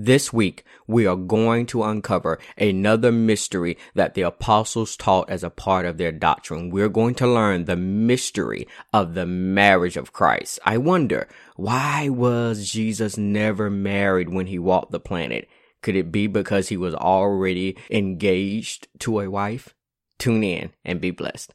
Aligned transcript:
This 0.00 0.32
week, 0.32 0.64
we 0.86 1.06
are 1.06 1.16
going 1.16 1.66
to 1.66 1.82
uncover 1.82 2.38
another 2.56 3.10
mystery 3.10 3.76
that 3.96 4.14
the 4.14 4.22
apostles 4.22 4.96
taught 4.96 5.28
as 5.28 5.42
a 5.42 5.50
part 5.50 5.86
of 5.86 5.98
their 5.98 6.12
doctrine. 6.12 6.70
We're 6.70 6.88
going 6.88 7.16
to 7.16 7.26
learn 7.26 7.64
the 7.64 7.74
mystery 7.74 8.68
of 8.92 9.14
the 9.14 9.26
marriage 9.26 9.96
of 9.96 10.12
Christ. 10.12 10.60
I 10.64 10.78
wonder, 10.78 11.26
why 11.56 12.10
was 12.10 12.70
Jesus 12.70 13.18
never 13.18 13.70
married 13.70 14.28
when 14.28 14.46
he 14.46 14.56
walked 14.60 14.92
the 14.92 15.00
planet? 15.00 15.48
Could 15.82 15.96
it 15.96 16.12
be 16.12 16.28
because 16.28 16.68
he 16.68 16.76
was 16.76 16.94
already 16.94 17.76
engaged 17.90 18.86
to 19.00 19.18
a 19.18 19.28
wife? 19.28 19.74
Tune 20.16 20.44
in 20.44 20.70
and 20.84 21.00
be 21.00 21.10
blessed. 21.10 21.52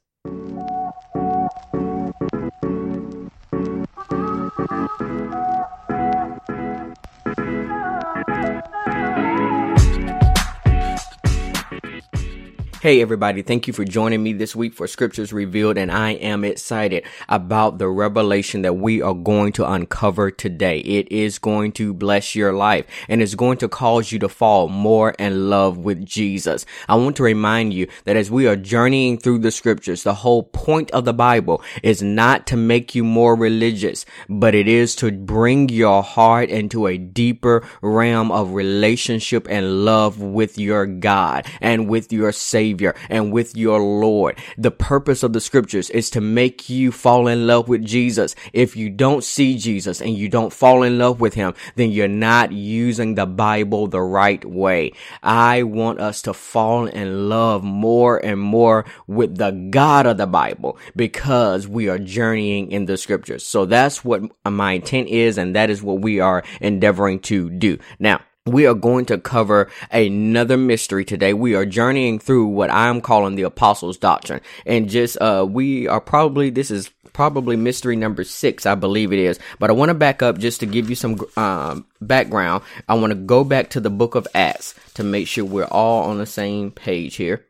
Hey 12.84 13.02
everybody, 13.02 13.44
thank 13.44 13.66
you 13.66 13.72
for 13.72 13.86
joining 13.86 14.22
me 14.22 14.34
this 14.34 14.58
week 14.58 14.74
for 14.74 14.88
Scriptures 14.88 15.32
Revealed 15.32 15.78
and 15.78 15.90
I 15.90 16.16
am 16.16 16.44
excited 16.44 17.06
about 17.30 17.78
the 17.78 17.88
revelation 17.88 18.64
that 18.64 18.74
we 18.74 19.02
are 19.02 19.14
going 19.14 19.54
to 19.54 19.72
uncover 19.72 20.30
today. 20.30 20.80
It 20.80 21.10
is 21.10 21.40
going 21.40 21.72
to 21.80 21.94
bless 21.94 22.36
your 22.36 22.52
life 22.52 22.86
and 23.08 23.22
it's 23.22 23.36
going 23.36 23.60
to 23.60 23.70
cause 23.70 24.12
you 24.12 24.20
to 24.20 24.28
fall 24.28 24.68
more 24.68 25.12
in 25.12 25.50
love 25.50 25.78
with 25.78 26.06
Jesus. 26.06 26.66
I 26.90 26.96
want 26.96 27.16
to 27.16 27.24
remind 27.24 27.74
you 27.74 27.88
that 28.04 28.18
as 28.18 28.30
we 28.30 28.48
are 28.48 28.58
journeying 28.58 29.18
through 29.18 29.40
the 29.40 29.52
Scriptures, 29.52 30.04
the 30.04 30.16
whole 30.16 30.44
point 30.44 30.92
of 30.92 31.06
the 31.06 31.14
Bible 31.14 31.64
is 31.84 32.04
not 32.04 32.48
to 32.48 32.58
make 32.58 32.94
you 32.96 33.06
more 33.06 33.38
religious, 33.38 34.06
but 34.28 34.54
it 34.54 34.68
is 34.68 34.94
to 34.98 35.10
bring 35.10 35.70
your 35.70 36.04
heart 36.04 36.50
into 36.50 36.88
a 36.88 36.98
deeper 36.98 37.66
realm 37.82 38.30
of 38.30 38.52
relationship 38.52 39.48
and 39.50 39.86
love 39.86 40.20
with 40.20 40.58
your 40.58 40.86
God 40.86 41.48
and 41.62 41.88
with 41.88 42.12
your 42.12 42.34
Savior 42.34 42.73
Savior 42.74 42.96
and 43.10 43.32
with 43.32 43.56
your 43.56 43.80
Lord. 43.80 44.38
The 44.58 44.72
purpose 44.72 45.22
of 45.22 45.34
the 45.34 45.40
scriptures 45.40 45.92
is 45.92 46.10
to 46.12 46.22
make 46.22 46.70
you 46.70 46.92
fall 46.92 47.28
in 47.28 47.46
love 47.46 47.70
with 47.70 47.86
Jesus. 47.86 48.36
If 48.52 48.76
you 48.76 48.90
don't 48.90 49.24
see 49.24 49.58
Jesus 49.58 50.02
and 50.02 50.18
you 50.18 50.28
don't 50.28 50.52
fall 50.52 50.82
in 50.82 50.98
love 50.98 51.22
with 51.22 51.36
him, 51.36 51.54
then 51.76 51.92
you're 51.92 52.08
not 52.08 52.52
using 52.52 53.14
the 53.14 53.28
Bible 53.28 53.86
the 53.88 54.02
right 54.02 54.44
way. 54.44 54.94
I 55.22 55.64
want 55.64 56.00
us 56.00 56.24
to 56.24 56.34
fall 56.34 56.88
in 56.88 57.30
love 57.30 57.64
more 57.64 58.18
and 58.18 58.40
more 58.40 58.86
with 59.06 59.38
the 59.38 59.52
God 59.52 60.08
of 60.08 60.18
the 60.18 60.28
Bible 60.28 60.80
because 60.96 61.68
we 61.68 61.90
are 61.90 62.00
journeying 62.00 62.72
in 62.72 62.86
the 62.86 62.98
scriptures. 62.98 63.46
So 63.46 63.66
that's 63.66 64.04
what 64.04 64.24
my 64.46 64.74
intent 64.74 65.10
is 65.10 65.38
and 65.38 65.56
that 65.56 65.70
is 65.70 65.84
what 65.84 66.02
we 66.02 66.20
are 66.20 66.44
endeavoring 66.60 67.20
to 67.22 67.52
do. 67.52 67.78
Now, 68.00 68.22
we 68.46 68.66
are 68.66 68.74
going 68.74 69.06
to 69.06 69.18
cover 69.18 69.70
another 69.90 70.58
mystery 70.58 71.06
today. 71.06 71.34
We 71.34 71.56
are 71.56 71.66
journeying 71.66 72.20
through 72.20 72.48
what 72.48 72.70
I'm 72.70 73.00
calling 73.00 73.36
the 73.36 73.44
apostles 73.44 73.98
doctrine. 73.98 74.42
And 74.66 74.90
just, 74.90 75.18
uh, 75.22 75.48
we 75.50 75.88
are 75.88 76.02
probably, 76.02 76.50
this 76.50 76.70
is 76.70 76.90
probably 77.14 77.56
mystery 77.56 77.96
number 77.96 78.26
six, 78.26 78.66
I 78.66 78.76
believe 78.76 79.14
it 79.14 79.20
is. 79.20 79.40
But 79.60 79.70
I 79.70 79.74
want 79.74 79.90
to 79.90 79.94
back 79.94 80.22
up 80.22 80.40
just 80.40 80.60
to 80.60 80.66
give 80.66 80.90
you 80.90 80.96
some, 80.96 81.22
um, 81.38 81.86
background. 82.02 82.64
I 82.90 82.96
want 82.96 83.12
to 83.12 83.16
go 83.16 83.46
back 83.46 83.70
to 83.72 83.80
the 83.80 83.90
book 83.90 84.14
of 84.14 84.28
Acts 84.36 84.76
to 84.96 85.06
make 85.06 85.28
sure 85.28 85.46
we're 85.46 85.64
all 85.66 86.10
on 86.10 86.18
the 86.18 86.26
same 86.26 86.70
page 86.72 87.16
here. 87.16 87.46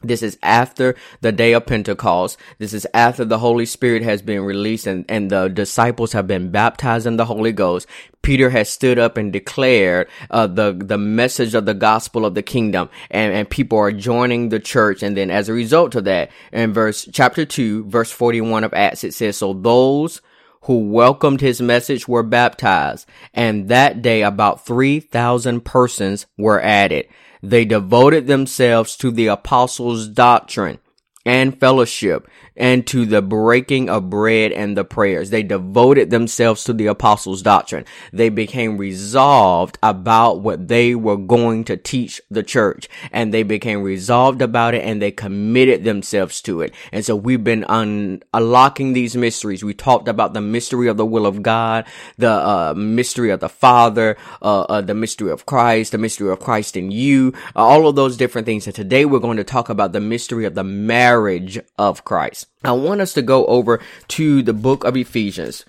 This 0.00 0.22
is 0.22 0.38
after 0.44 0.94
the 1.22 1.32
day 1.32 1.54
of 1.54 1.66
Pentecost. 1.66 2.38
This 2.58 2.72
is 2.72 2.86
after 2.94 3.24
the 3.24 3.38
Holy 3.38 3.66
Spirit 3.66 4.04
has 4.04 4.22
been 4.22 4.42
released 4.42 4.86
and, 4.86 5.04
and 5.08 5.28
the 5.28 5.48
disciples 5.48 6.12
have 6.12 6.28
been 6.28 6.52
baptized 6.52 7.04
in 7.04 7.16
the 7.16 7.24
Holy 7.24 7.50
Ghost. 7.50 7.88
Peter 8.22 8.50
has 8.50 8.70
stood 8.70 9.00
up 9.00 9.16
and 9.16 9.32
declared 9.32 10.08
uh, 10.30 10.46
the 10.46 10.72
the 10.72 10.98
message 10.98 11.52
of 11.52 11.66
the 11.66 11.74
gospel 11.74 12.24
of 12.24 12.36
the 12.36 12.42
kingdom, 12.42 12.88
and, 13.10 13.32
and 13.34 13.50
people 13.50 13.76
are 13.76 13.90
joining 13.90 14.50
the 14.50 14.60
church. 14.60 15.02
And 15.02 15.16
then, 15.16 15.32
as 15.32 15.48
a 15.48 15.52
result 15.52 15.96
of 15.96 16.04
that, 16.04 16.30
in 16.52 16.72
verse 16.72 17.08
chapter 17.12 17.44
two, 17.44 17.84
verse 17.86 18.12
forty 18.12 18.40
one 18.40 18.62
of 18.62 18.72
Acts, 18.74 19.02
it 19.02 19.14
says, 19.14 19.36
"So 19.38 19.52
those." 19.52 20.20
Who 20.62 20.90
welcomed 20.90 21.40
his 21.40 21.60
message 21.60 22.08
were 22.08 22.22
baptized, 22.22 23.08
and 23.32 23.68
that 23.68 24.02
day 24.02 24.22
about 24.22 24.64
3,000 24.64 25.64
persons 25.64 26.26
were 26.36 26.60
added. 26.60 27.06
They 27.42 27.64
devoted 27.64 28.26
themselves 28.26 28.96
to 28.96 29.10
the 29.10 29.28
apostles' 29.28 30.08
doctrine 30.08 30.78
and 31.28 31.60
fellowship 31.60 32.26
and 32.56 32.86
to 32.86 33.04
the 33.04 33.20
breaking 33.20 33.90
of 33.90 34.08
bread 34.08 34.50
and 34.50 34.76
the 34.76 34.84
prayers. 34.84 35.28
They 35.28 35.42
devoted 35.42 36.08
themselves 36.08 36.64
to 36.64 36.72
the 36.72 36.86
apostles' 36.86 37.42
doctrine. 37.42 37.84
They 38.14 38.30
became 38.30 38.78
resolved 38.78 39.78
about 39.82 40.40
what 40.40 40.68
they 40.68 40.94
were 40.94 41.18
going 41.18 41.64
to 41.64 41.76
teach 41.76 42.20
the 42.30 42.42
church 42.42 42.88
and 43.12 43.32
they 43.32 43.42
became 43.42 43.82
resolved 43.82 44.40
about 44.40 44.74
it 44.74 44.82
and 44.82 45.02
they 45.02 45.10
committed 45.10 45.84
themselves 45.84 46.40
to 46.42 46.62
it. 46.62 46.74
And 46.92 47.04
so 47.04 47.14
we've 47.14 47.44
been 47.44 47.64
un- 47.64 48.22
unlocking 48.32 48.94
these 48.94 49.14
mysteries. 49.14 49.62
We 49.62 49.74
talked 49.74 50.08
about 50.08 50.32
the 50.32 50.40
mystery 50.40 50.88
of 50.88 50.96
the 50.96 51.06
will 51.06 51.26
of 51.26 51.42
God, 51.42 51.84
the 52.16 52.30
uh, 52.30 52.74
mystery 52.74 53.30
of 53.30 53.40
the 53.40 53.50
Father, 53.50 54.16
uh, 54.40 54.62
uh, 54.62 54.80
the 54.80 54.94
mystery 54.94 55.30
of 55.30 55.44
Christ, 55.44 55.92
the 55.92 55.98
mystery 55.98 56.30
of 56.30 56.40
Christ 56.40 56.74
in 56.74 56.90
you, 56.90 57.34
all 57.54 57.86
of 57.86 57.96
those 57.96 58.16
different 58.16 58.46
things. 58.46 58.66
And 58.66 58.74
today 58.74 59.04
we're 59.04 59.18
going 59.18 59.36
to 59.36 59.44
talk 59.44 59.68
about 59.68 59.92
the 59.92 60.00
mystery 60.00 60.46
of 60.46 60.54
the 60.54 60.64
marriage 60.64 61.17
marriage 61.18 61.58
of 61.78 62.04
Christ. 62.04 62.46
I 62.64 62.72
want 62.72 63.00
us 63.00 63.12
to 63.14 63.22
go 63.22 63.46
over 63.46 63.80
to 64.08 64.42
the 64.42 64.52
book 64.52 64.84
of 64.84 64.96
Ephesians. 64.96 65.64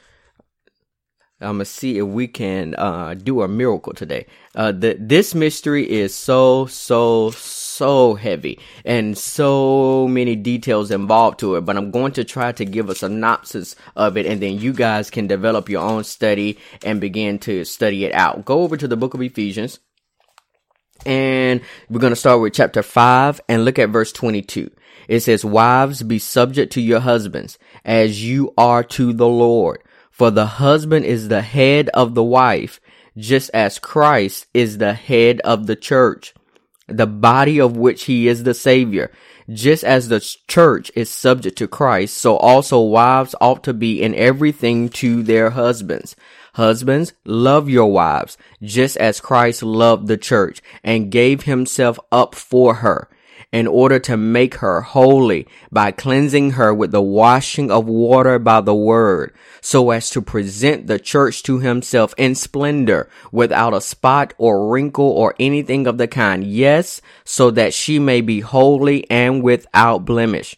I'm 1.41 1.55
gonna 1.55 1.65
see 1.65 1.97
if 1.97 2.05
we 2.05 2.27
can 2.27 2.75
uh, 2.75 3.13
do 3.15 3.41
a 3.41 3.47
miracle 3.47 3.93
today. 3.93 4.25
Uh, 4.55 4.73
the, 4.73 4.97
this 4.99 5.33
mystery 5.33 5.89
is 5.89 6.13
so 6.13 6.65
so 6.65 7.31
so 7.31 8.15
heavy 8.15 8.59
and 8.83 9.17
so 9.17 10.05
many 10.09 10.35
details 10.35 10.91
involved 10.91 11.39
to 11.39 11.55
it. 11.55 11.61
But 11.61 11.77
I'm 11.77 11.91
going 11.91 12.11
to 12.13 12.25
try 12.25 12.51
to 12.51 12.65
give 12.65 12.89
a 12.89 12.95
synopsis 12.95 13.75
of 13.95 14.17
it, 14.17 14.25
and 14.25 14.41
then 14.41 14.59
you 14.59 14.73
guys 14.73 15.09
can 15.09 15.27
develop 15.27 15.69
your 15.69 15.81
own 15.81 16.03
study 16.03 16.59
and 16.83 16.99
begin 16.99 17.39
to 17.39 17.63
study 17.63 18.03
it 18.03 18.13
out. 18.13 18.43
Go 18.43 18.61
over 18.63 18.75
to 18.75 18.87
the 18.87 18.97
book 18.97 19.13
of 19.13 19.21
Ephesians, 19.21 19.79
and 21.05 21.61
we're 21.89 21.99
gonna 21.99 22.15
start 22.15 22.41
with 22.41 22.53
chapter 22.53 22.83
five 22.83 23.41
and 23.47 23.65
look 23.65 23.79
at 23.79 23.89
verse 23.89 24.11
22. 24.11 24.71
It 25.07 25.21
says, 25.21 25.43
wives 25.43 26.03
be 26.03 26.19
subject 26.19 26.73
to 26.73 26.81
your 26.81 26.99
husbands 26.99 27.57
as 27.83 28.23
you 28.23 28.53
are 28.57 28.83
to 28.83 29.11
the 29.11 29.27
Lord. 29.27 29.81
For 30.11 30.29
the 30.29 30.45
husband 30.45 31.05
is 31.05 31.27
the 31.29 31.41
head 31.41 31.89
of 31.93 32.13
the 32.13 32.23
wife, 32.23 32.79
just 33.17 33.49
as 33.53 33.79
Christ 33.79 34.45
is 34.53 34.77
the 34.77 34.93
head 34.93 35.41
of 35.41 35.65
the 35.65 35.75
church, 35.75 36.35
the 36.87 37.07
body 37.07 37.59
of 37.59 37.75
which 37.75 38.03
he 38.03 38.27
is 38.27 38.43
the 38.43 38.53
savior. 38.53 39.11
Just 39.51 39.83
as 39.83 40.09
the 40.09 40.19
church 40.47 40.91
is 40.95 41.09
subject 41.09 41.57
to 41.57 41.67
Christ, 41.67 42.17
so 42.17 42.37
also 42.37 42.79
wives 42.81 43.33
ought 43.41 43.63
to 43.63 43.73
be 43.73 44.01
in 44.01 44.13
everything 44.13 44.89
to 44.89 45.23
their 45.23 45.51
husbands. 45.51 46.15
Husbands, 46.53 47.13
love 47.25 47.69
your 47.69 47.91
wives, 47.91 48.37
just 48.61 48.97
as 48.97 49.19
Christ 49.19 49.63
loved 49.63 50.07
the 50.07 50.17
church 50.17 50.61
and 50.83 51.11
gave 51.11 51.43
himself 51.43 51.99
up 52.11 52.35
for 52.35 52.75
her 52.75 53.09
in 53.51 53.65
order 53.65 53.97
to 53.97 54.15
make 54.15 54.55
her 54.55 54.81
holy 54.81 55.47
by 55.71 55.91
cleansing 55.91 56.51
her 56.51 56.73
with 56.73 56.91
the 56.91 57.01
washing 57.01 57.71
of 57.71 57.87
water 57.87 58.37
by 58.37 58.61
the 58.61 58.75
word, 58.75 59.33
so 59.59 59.89
as 59.89 60.09
to 60.11 60.21
present 60.21 60.85
the 60.85 60.99
church 60.99 61.41
to 61.41 61.59
himself 61.59 62.13
in 62.17 62.35
splendor 62.35 63.09
without 63.31 63.73
a 63.73 63.81
spot 63.81 64.33
or 64.37 64.69
wrinkle 64.69 65.09
or 65.09 65.33
anything 65.39 65.87
of 65.87 65.97
the 65.97 66.07
kind. 66.07 66.43
Yes, 66.45 67.01
so 67.23 67.49
that 67.51 67.73
she 67.73 67.97
may 67.97 68.21
be 68.21 68.39
holy 68.41 69.09
and 69.09 69.41
without 69.41 70.05
blemish. 70.05 70.55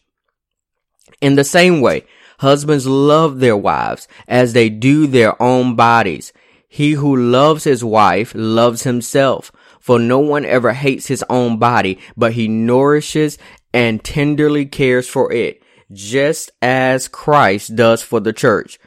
In 1.22 1.36
the 1.36 1.46
same 1.46 1.80
way, 1.80 2.04
husbands 2.40 2.88
love 2.88 3.40
their 3.40 3.56
wives 3.56 4.08
as 4.28 4.52
they 4.52 4.68
do 4.68 5.08
their 5.08 5.42
own 5.42 5.76
bodies. 5.76 6.34
He 6.68 6.94
who 6.94 7.16
loves 7.16 7.64
his 7.64 7.84
wife 7.84 8.34
loves 8.36 8.84
himself. 8.84 9.52
For 9.82 10.00
no 10.00 10.20
one 10.20 10.46
ever 10.46 10.74
hates 10.74 11.08
his 11.08 11.26
own 11.30 11.58
body, 11.58 12.00
but 12.16 12.34
he 12.34 12.48
nourishes 12.48 13.38
and 13.74 14.04
tenderly 14.04 14.66
cares 14.66 15.10
for 15.10 15.32
it, 15.34 15.62
just 15.92 16.52
as 16.62 17.08
Christ 17.08 17.76
does 17.76 18.02
for 18.02 18.20
the 18.20 18.32
church. 18.32 18.80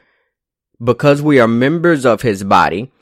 Because 0.82 1.20
we 1.20 1.40
are 1.40 1.48
members 1.48 2.06
of 2.06 2.22
his 2.22 2.44
body, 2.44 2.92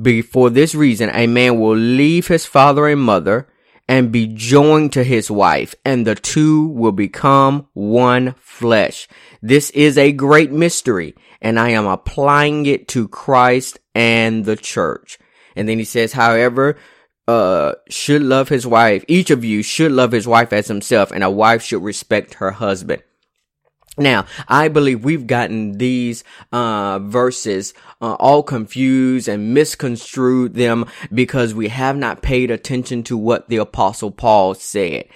before 0.00 0.50
this 0.50 0.74
reason, 0.74 1.10
a 1.12 1.26
man 1.26 1.58
will 1.58 1.76
leave 1.76 2.28
his 2.28 2.46
father 2.46 2.86
and 2.86 3.00
mother 3.00 3.48
and 3.88 4.12
be 4.12 4.26
joined 4.26 4.92
to 4.92 5.02
his 5.02 5.30
wife, 5.30 5.74
and 5.84 6.06
the 6.06 6.14
two 6.14 6.68
will 6.68 6.92
become 6.92 7.66
one 7.72 8.34
flesh. 8.38 9.08
This 9.40 9.70
is 9.70 9.96
a 9.96 10.12
great 10.12 10.52
mystery, 10.52 11.14
and 11.40 11.58
I 11.58 11.70
am 11.70 11.86
applying 11.86 12.66
it 12.66 12.86
to 12.88 13.08
Christ 13.08 13.78
and 13.94 14.44
the 14.44 14.56
church. 14.56 15.18
And 15.56 15.68
then 15.68 15.78
he 15.78 15.84
says, 15.84 16.12
however, 16.12 16.76
uh, 17.28 17.74
should 17.90 18.22
love 18.22 18.48
his 18.48 18.66
wife. 18.66 19.04
Each 19.06 19.30
of 19.30 19.44
you 19.44 19.62
should 19.62 19.92
love 19.92 20.12
his 20.12 20.26
wife 20.26 20.52
as 20.52 20.66
himself, 20.66 21.12
and 21.12 21.22
a 21.22 21.30
wife 21.30 21.62
should 21.62 21.82
respect 21.82 22.34
her 22.34 22.52
husband. 22.52 23.02
Now, 23.98 24.26
I 24.46 24.68
believe 24.68 25.04
we've 25.04 25.26
gotten 25.26 25.78
these 25.78 26.22
uh, 26.52 27.00
verses 27.00 27.74
uh, 28.00 28.14
all 28.14 28.44
confused 28.44 29.28
and 29.28 29.52
misconstrued 29.52 30.54
them 30.54 30.86
because 31.12 31.52
we 31.52 31.68
have 31.68 31.96
not 31.96 32.22
paid 32.22 32.50
attention 32.50 33.02
to 33.04 33.16
what 33.16 33.48
the 33.48 33.56
apostle 33.56 34.12
Paul 34.12 34.54
said 34.54 35.06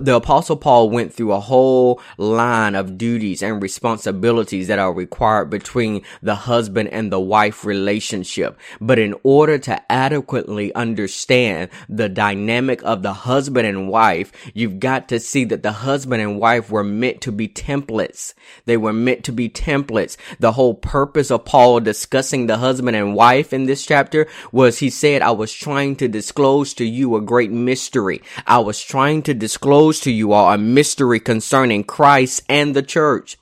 the 0.00 0.16
apostle 0.16 0.56
Paul 0.56 0.90
went 0.90 1.12
through 1.12 1.32
a 1.32 1.40
whole 1.40 2.00
line 2.18 2.74
of 2.74 2.98
duties 2.98 3.42
and 3.42 3.62
responsibilities 3.62 4.68
that 4.68 4.78
are 4.78 4.92
required 4.92 5.50
between 5.50 6.02
the 6.22 6.34
husband 6.34 6.88
and 6.88 7.12
the 7.12 7.20
wife 7.20 7.64
relationship. 7.64 8.58
But 8.80 8.98
in 8.98 9.14
order 9.22 9.58
to 9.58 9.92
adequately 9.92 10.74
understand 10.74 11.70
the 11.88 12.08
dynamic 12.08 12.82
of 12.82 13.02
the 13.02 13.12
husband 13.12 13.66
and 13.66 13.88
wife, 13.88 14.32
you've 14.54 14.80
got 14.80 15.08
to 15.08 15.20
see 15.20 15.44
that 15.44 15.62
the 15.62 15.72
husband 15.72 16.22
and 16.22 16.40
wife 16.40 16.70
were 16.70 16.84
meant 16.84 17.20
to 17.22 17.32
be 17.32 17.48
templates. 17.48 18.34
They 18.64 18.76
were 18.76 18.92
meant 18.92 19.24
to 19.24 19.32
be 19.32 19.48
templates. 19.48 20.16
The 20.38 20.52
whole 20.52 20.74
purpose 20.74 21.30
of 21.30 21.44
Paul 21.44 21.80
discussing 21.80 22.46
the 22.46 22.58
husband 22.58 22.96
and 22.96 23.14
wife 23.14 23.52
in 23.52 23.66
this 23.66 23.84
chapter 23.86 24.26
was 24.50 24.78
he 24.78 24.90
said, 24.90 25.22
I 25.22 25.30
was 25.30 25.52
trying 25.52 25.96
to 25.96 26.08
disclose 26.08 26.74
to 26.74 26.84
you 26.84 27.16
a 27.16 27.20
great 27.20 27.50
mystery. 27.50 28.22
I 28.46 28.58
was 28.58 28.82
trying 28.82 29.22
to 29.22 29.34
disclose 29.34 29.83
to 29.92 30.10
you 30.10 30.32
all 30.32 30.52
a 30.52 30.58
mystery 30.58 31.20
concerning 31.20 31.84
Christ 31.84 32.42
and 32.48 32.74
the 32.74 32.82
church. 32.82 33.36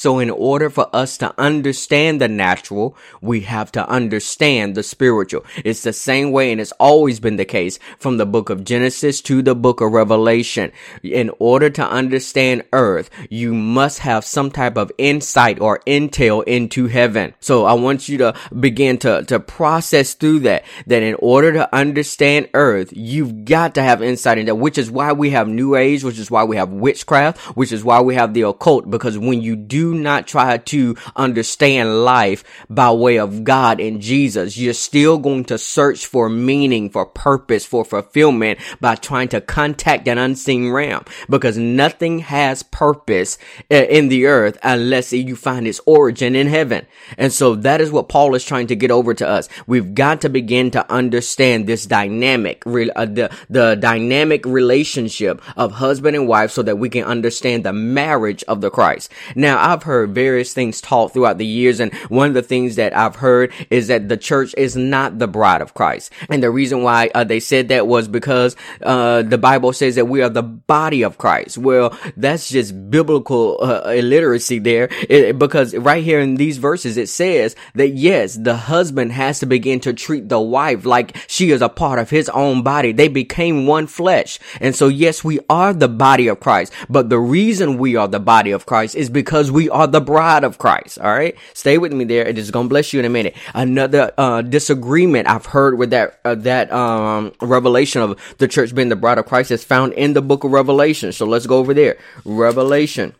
So 0.00 0.18
in 0.18 0.30
order 0.30 0.70
for 0.70 0.88
us 0.96 1.18
to 1.18 1.34
understand 1.38 2.22
the 2.22 2.28
natural, 2.28 2.96
we 3.20 3.40
have 3.40 3.70
to 3.72 3.86
understand 3.86 4.74
the 4.74 4.82
spiritual. 4.82 5.44
It's 5.62 5.82
the 5.82 5.92
same 5.92 6.32
way 6.32 6.50
and 6.50 6.58
it's 6.58 6.72
always 6.80 7.20
been 7.20 7.36
the 7.36 7.44
case 7.44 7.78
from 7.98 8.16
the 8.16 8.24
book 8.24 8.48
of 8.48 8.64
Genesis 8.64 9.20
to 9.20 9.42
the 9.42 9.54
book 9.54 9.82
of 9.82 9.92
Revelation. 9.92 10.72
In 11.02 11.30
order 11.38 11.68
to 11.68 11.86
understand 11.86 12.64
earth, 12.72 13.10
you 13.28 13.52
must 13.52 13.98
have 13.98 14.24
some 14.24 14.50
type 14.50 14.78
of 14.78 14.90
insight 14.96 15.60
or 15.60 15.80
intel 15.80 16.44
into 16.44 16.86
heaven. 16.86 17.34
So 17.40 17.66
I 17.66 17.74
want 17.74 18.08
you 18.08 18.16
to 18.16 18.34
begin 18.58 18.96
to, 19.00 19.22
to 19.24 19.38
process 19.38 20.14
through 20.14 20.40
that, 20.40 20.64
that 20.86 21.02
in 21.02 21.14
order 21.18 21.52
to 21.52 21.74
understand 21.76 22.48
earth, 22.54 22.90
you've 22.96 23.44
got 23.44 23.74
to 23.74 23.82
have 23.82 24.02
insight 24.02 24.38
into 24.38 24.52
that, 24.52 24.56
which 24.56 24.78
is 24.78 24.90
why 24.90 25.12
we 25.12 25.28
have 25.32 25.46
new 25.46 25.76
age, 25.76 26.02
which 26.02 26.18
is 26.18 26.30
why 26.30 26.44
we 26.44 26.56
have 26.56 26.70
witchcraft, 26.70 27.38
which 27.54 27.70
is 27.70 27.84
why 27.84 28.00
we 28.00 28.14
have 28.14 28.32
the 28.32 28.48
occult, 28.48 28.90
because 28.90 29.18
when 29.18 29.42
you 29.42 29.56
do 29.56 29.89
not 29.94 30.26
try 30.26 30.58
to 30.58 30.96
understand 31.16 32.04
life 32.04 32.44
by 32.68 32.90
way 32.90 33.18
of 33.18 33.44
God 33.44 33.80
and 33.80 34.00
Jesus. 34.00 34.56
You're 34.56 34.74
still 34.74 35.18
going 35.18 35.44
to 35.46 35.58
search 35.58 36.06
for 36.06 36.28
meaning, 36.28 36.90
for 36.90 37.06
purpose, 37.06 37.66
for 37.66 37.84
fulfillment 37.84 38.58
by 38.80 38.94
trying 38.94 39.28
to 39.28 39.40
contact 39.40 40.08
an 40.08 40.18
unseen 40.18 40.70
realm 40.70 41.04
because 41.28 41.56
nothing 41.56 42.20
has 42.20 42.62
purpose 42.62 43.38
uh, 43.70 43.74
in 43.74 44.08
the 44.08 44.26
earth 44.26 44.58
unless 44.62 45.12
you 45.12 45.36
find 45.36 45.66
its 45.66 45.80
origin 45.86 46.34
in 46.34 46.46
heaven. 46.46 46.86
And 47.18 47.32
so 47.32 47.54
that 47.56 47.80
is 47.80 47.90
what 47.90 48.08
Paul 48.08 48.34
is 48.34 48.44
trying 48.44 48.68
to 48.68 48.76
get 48.76 48.90
over 48.90 49.14
to 49.14 49.28
us. 49.28 49.48
We've 49.66 49.94
got 49.94 50.22
to 50.22 50.28
begin 50.28 50.70
to 50.72 50.90
understand 50.90 51.66
this 51.66 51.86
dynamic, 51.86 52.66
uh, 52.66 53.06
the, 53.06 53.30
the 53.48 53.74
dynamic 53.76 54.44
relationship 54.46 55.42
of 55.56 55.72
husband 55.72 56.16
and 56.16 56.28
wife 56.28 56.50
so 56.50 56.62
that 56.62 56.78
we 56.78 56.88
can 56.88 57.04
understand 57.04 57.64
the 57.64 57.72
marriage 57.72 58.44
of 58.44 58.60
the 58.60 58.70
Christ. 58.70 59.10
Now, 59.34 59.58
I've 59.58 59.79
I've 59.80 59.84
heard 59.84 60.14
various 60.14 60.52
things 60.52 60.82
taught 60.82 61.14
throughout 61.14 61.38
the 61.38 61.46
years. 61.46 61.80
And 61.80 61.94
one 62.10 62.28
of 62.28 62.34
the 62.34 62.42
things 62.42 62.76
that 62.76 62.94
I've 62.94 63.16
heard 63.16 63.50
is 63.70 63.88
that 63.88 64.10
the 64.10 64.18
church 64.18 64.54
is 64.58 64.76
not 64.76 65.18
the 65.18 65.26
bride 65.26 65.62
of 65.62 65.72
Christ. 65.72 66.12
And 66.28 66.42
the 66.42 66.50
reason 66.50 66.82
why 66.82 67.10
uh, 67.14 67.24
they 67.24 67.40
said 67.40 67.68
that 67.68 67.86
was 67.86 68.06
because, 68.06 68.56
uh, 68.82 69.22
the 69.22 69.38
Bible 69.38 69.72
says 69.72 69.94
that 69.94 70.04
we 70.04 70.20
are 70.20 70.28
the 70.28 70.42
body 70.42 71.02
of 71.02 71.16
Christ. 71.16 71.56
Well, 71.56 71.96
that's 72.14 72.50
just 72.50 72.90
biblical, 72.90 73.56
uh, 73.62 73.90
illiteracy 73.90 74.58
there 74.58 74.90
it, 75.08 75.38
because 75.38 75.74
right 75.74 76.04
here 76.04 76.20
in 76.20 76.34
these 76.34 76.58
verses, 76.58 76.98
it 76.98 77.08
says 77.08 77.56
that 77.74 77.90
yes, 77.90 78.34
the 78.34 78.56
husband 78.56 79.12
has 79.12 79.38
to 79.38 79.46
begin 79.46 79.80
to 79.80 79.94
treat 79.94 80.28
the 80.28 80.40
wife 80.40 80.84
like 80.84 81.16
she 81.26 81.52
is 81.52 81.62
a 81.62 81.70
part 81.70 81.98
of 81.98 82.10
his 82.10 82.28
own 82.28 82.62
body. 82.62 82.92
They 82.92 83.08
became 83.08 83.66
one 83.66 83.86
flesh. 83.86 84.38
And 84.60 84.76
so 84.76 84.88
yes, 84.88 85.24
we 85.24 85.40
are 85.48 85.72
the 85.72 85.88
body 85.88 86.28
of 86.28 86.40
Christ, 86.40 86.74
but 86.90 87.08
the 87.08 87.18
reason 87.18 87.78
we 87.78 87.96
are 87.96 88.08
the 88.08 88.20
body 88.20 88.50
of 88.50 88.66
Christ 88.66 88.94
is 88.94 89.08
because 89.08 89.50
we 89.50 89.69
are 89.70 89.86
the 89.86 90.00
bride 90.00 90.44
of 90.44 90.58
Christ. 90.58 90.98
All 90.98 91.10
right. 91.10 91.36
Stay 91.54 91.78
with 91.78 91.92
me 91.92 92.04
there. 92.04 92.26
It 92.26 92.38
is 92.38 92.50
going 92.50 92.66
to 92.66 92.68
bless 92.68 92.92
you 92.92 93.00
in 93.00 93.06
a 93.06 93.10
minute. 93.10 93.36
Another, 93.54 94.12
uh, 94.18 94.42
disagreement 94.42 95.28
I've 95.28 95.46
heard 95.46 95.78
with 95.78 95.90
that, 95.90 96.20
uh, 96.24 96.34
that, 96.36 96.72
um, 96.72 97.32
revelation 97.40 98.02
of 98.02 98.20
the 98.38 98.48
church 98.48 98.74
being 98.74 98.88
the 98.88 98.96
bride 98.96 99.18
of 99.18 99.26
Christ 99.26 99.50
is 99.50 99.64
found 99.64 99.92
in 99.94 100.12
the 100.12 100.22
book 100.22 100.44
of 100.44 100.52
Revelation. 100.52 101.12
So 101.12 101.26
let's 101.26 101.46
go 101.46 101.58
over 101.58 101.74
there. 101.74 101.98
Revelation. 102.24 103.14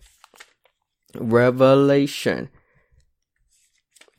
Revelation. 1.14 2.49